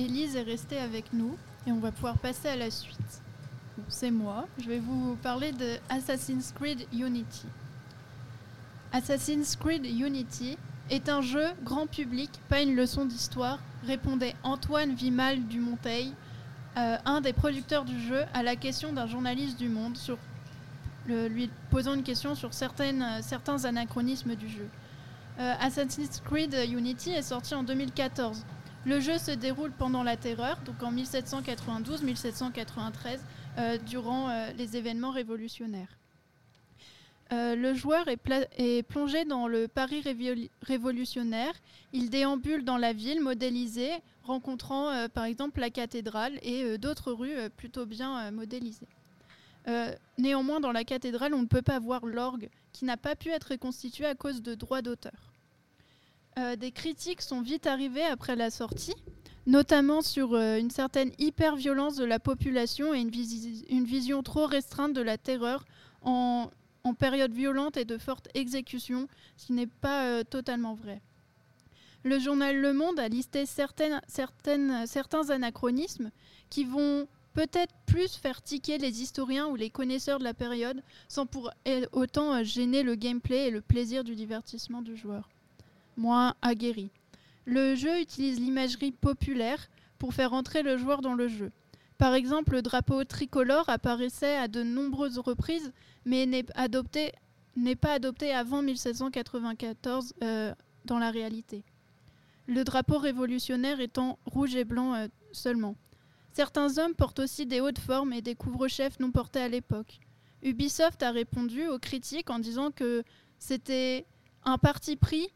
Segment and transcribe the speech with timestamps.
[0.00, 3.22] Elise est restée avec nous et on va pouvoir passer à la suite.
[3.88, 4.46] C'est moi.
[4.58, 7.46] Je vais vous parler de Assassin's Creed Unity.
[8.92, 10.56] Assassin's Creed Unity
[10.90, 16.12] est un jeu grand public, pas une leçon d'histoire, répondait Antoine Vimal du Monteil,
[16.76, 19.98] euh, un des producteurs du jeu, à la question d'un journaliste du Monde
[21.06, 24.68] lui posant une question sur euh, certains anachronismes du jeu.
[25.38, 28.44] Euh, Assassin's Creed Unity est sorti en 2014.
[28.86, 33.18] Le jeu se déroule pendant la Terreur, donc en 1792-1793,
[33.58, 35.96] euh, durant euh, les événements révolutionnaires.
[37.32, 38.18] Euh, le joueur est,
[38.58, 41.52] est plongé dans le Paris révolu- révolutionnaire.
[41.92, 43.92] Il déambule dans la ville modélisée,
[44.24, 48.86] rencontrant par exemple la cathédrale et d'autres rues plutôt bien modélisées.
[50.18, 53.50] Néanmoins, dans la cathédrale, on ne peut pas voir l'orgue qui n'a pas pu être
[53.50, 55.32] reconstitué à cause de droits d'auteur.
[56.40, 58.94] Euh, des critiques sont vite arrivées après la sortie,
[59.46, 64.46] notamment sur euh, une certaine hyper-violence de la population et une, visi- une vision trop
[64.46, 65.64] restreinte de la terreur
[66.02, 66.48] en,
[66.98, 71.02] période violente et de fortes exécutions, ce qui n'est pas euh, totalement vrai.
[72.04, 74.00] Le journal Le Monde a listé certains
[75.30, 76.10] anachronismes
[76.48, 81.26] qui vont peut-être plus faire tiquer les historiens ou les connaisseurs de la période sans
[81.26, 85.28] pour e- autant gêner le gameplay et le plaisir du divertissement du joueur.
[86.00, 86.90] Moins aguerri.
[87.44, 91.52] Le jeu utilise l'imagerie populaire pour faire entrer le joueur dans le jeu.
[91.98, 95.74] Par exemple, le drapeau tricolore apparaissait à de nombreuses reprises,
[96.06, 97.12] mais n'est adopté-
[97.54, 100.54] n'est pas adopté avant 1794 euh,
[100.86, 101.64] dans la réalité.
[102.46, 105.76] Le drapeau révolutionnaire étant rouge et blanc euh, seulement.
[106.32, 110.00] Certains hommes portent aussi des hautes formes et des couvre-chefs non portés à l'époque.
[110.42, 113.04] Ubisoft a répondu aux critiques en disant que
[113.38, 114.06] c'était
[114.46, 115.28] un parti pris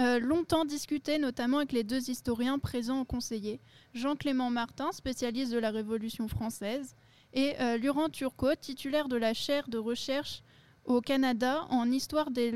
[0.00, 3.60] euh, longtemps discuté, notamment avec les deux historiens présents au conseiller,
[3.94, 6.94] Jean-Clément Martin, spécialiste de la Révolution française,
[7.34, 10.42] et euh, Laurent Turcot, titulaire de la chaire de recherche
[10.84, 12.52] au Canada en histoire des,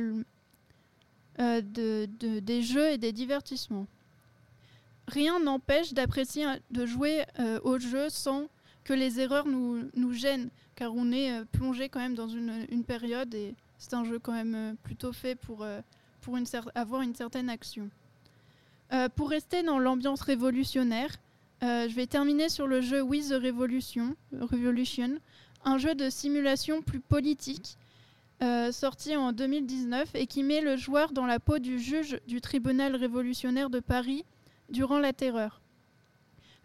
[1.38, 1.62] euh,
[2.62, 3.86] jeux et des divertissements.
[5.08, 8.48] Rien n'empêche d'apprécier, un- de jouer euh, au jeu sans
[8.84, 12.84] que les erreurs nous, gênent, car on est euh, plongé quand même dans une, une
[12.84, 15.80] période et c'est un jeu quand même euh, plutôt fait pour, euh,
[16.26, 16.36] pour
[16.74, 17.88] avoir une certaine action.
[18.92, 21.10] Euh, pour rester dans l'ambiance révolutionnaire,
[21.62, 25.20] euh, je vais terminer sur le jeu With the Revolution, Revolution
[25.64, 27.76] un jeu de simulation plus politique,
[28.42, 32.40] euh, sorti en 2019 et qui met le joueur dans la peau du juge du
[32.40, 34.24] tribunal révolutionnaire de Paris
[34.68, 35.60] durant la terreur.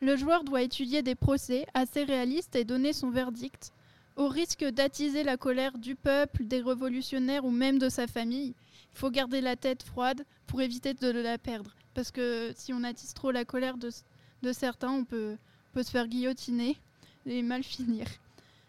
[0.02, 3.72] Le joueur doit étudier des procès assez réalistes et donner son verdict,
[4.16, 8.54] au risque d'attiser la colère du peuple, des révolutionnaires ou même de sa famille.
[8.94, 11.72] Il faut garder la tête froide pour éviter de la perdre.
[11.94, 15.36] Parce que si on attise trop la colère de, certains, on peut,
[15.76, 16.78] se faire guillotiner
[17.26, 18.08] et mal finir.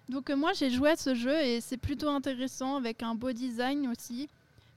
[0.09, 3.33] Donc euh, moi j'ai joué à ce jeu et c'est plutôt intéressant avec un beau
[3.33, 4.29] design aussi.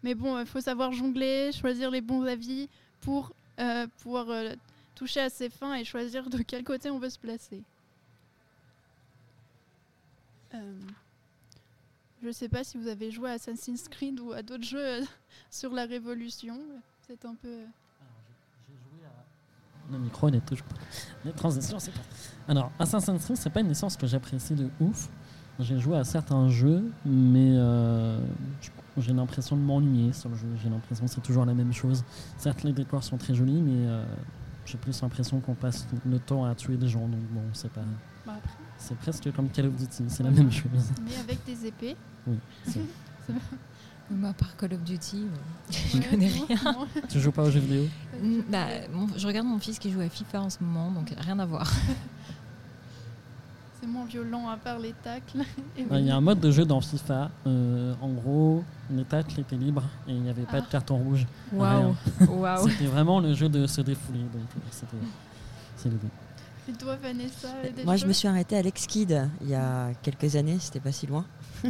[0.03, 2.69] Mais bon, il faut savoir jongler, choisir les bons avis
[3.01, 4.53] pour euh, pouvoir euh,
[4.95, 7.61] toucher à ses fins et choisir de quel côté on veut se placer.
[10.55, 10.73] Euh,
[12.23, 15.01] je sais pas si vous avez joué à Assassin's Creed ou à d'autres jeux euh,
[15.51, 16.59] sur la Révolution.
[17.07, 17.47] C'est un peu.
[17.47, 17.65] euh,
[19.91, 20.75] Le micro n'est toujours pas.
[21.23, 22.01] Les transitions, c'est pas.
[22.47, 25.09] Alors, Assassin's Creed, c'est pas une licence que j'apprécie de ouf.
[25.59, 28.19] J'ai joué à certains jeux, mais euh,
[28.97, 30.47] j'ai l'impression de m'ennuyer sur le jeu.
[30.61, 32.03] J'ai l'impression que c'est toujours la même chose.
[32.37, 34.03] Certes, les décors sont très jolis, mais euh,
[34.65, 37.07] j'ai plus l'impression qu'on passe le temps à tuer des gens.
[37.07, 37.81] Donc bon, c'est pas.
[38.25, 38.64] bah, après.
[38.77, 40.91] C'est presque comme Call of Duty, c'est la même chose.
[41.03, 41.95] Mais avec des épées.
[42.27, 42.37] Oui.
[42.67, 42.79] c'est-
[44.11, 46.57] Moi, par Call of Duty, euh, je Ouais, connais rien.
[47.09, 47.85] tu joues pas aux jeux vidéo
[48.21, 51.11] Mm, bah, mon- je regarde mon fils qui joue à FIFA en ce moment, donc
[51.17, 51.71] rien à voir.
[53.81, 55.39] C'est moins violent à part les tacles.
[55.39, 57.29] Euh, Il y a un mode de jeu dans FIFA.
[57.45, 60.71] euh, en gros, les tacles étaient libres et il n'y avait pas de Ah.
[60.71, 61.25] carton rouge.
[61.51, 61.95] Waouh,
[62.29, 62.69] waouh.
[62.69, 64.19] C'était vraiment le jeu de se défouler.
[64.19, 64.97] Donc, euh, c'était.
[65.77, 66.07] C'est l'idée.
[66.67, 69.91] Et toi, Vanessa des Moi, je me suis arrêtée à Lex Kid il y a
[70.01, 71.25] quelques années, c'était pas si loin.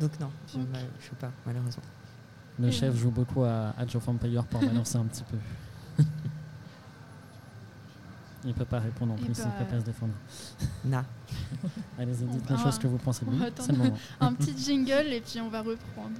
[0.00, 1.82] Donc non, je ne joue pas, malheureusement.
[2.58, 6.04] Le chef joue beaucoup à Age of Empire pour balancer un petit peu.
[8.44, 10.12] il peut pas répondre en Il plus, peut, il peut euh, pas se défendre.
[10.84, 11.04] Na.
[11.98, 13.38] Allez-y, dites On les choses que vous pensez de lui.
[13.38, 13.66] va attendre.
[13.66, 13.98] C'est le moment.
[14.20, 16.16] Un petit jingle et puis on va reprendre.